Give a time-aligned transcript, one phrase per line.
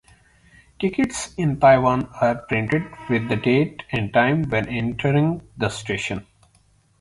[0.79, 6.25] Tickets in Taiwan are printed with the date and time when entering the station.